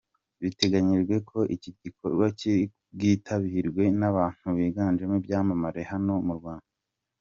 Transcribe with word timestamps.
Biteganyijwe 0.41 1.15
ko 1.29 1.39
iki 1.55 1.69
gikorwa 1.81 2.25
kiri 2.39 2.63
bwitabirwe 2.93 3.83
n'abantu 3.99 4.47
biganjemo 4.57 5.13
ibyamamare 5.19 5.81
hano 5.93 6.13
mu 6.27 6.33
Rwanda. 6.39 6.67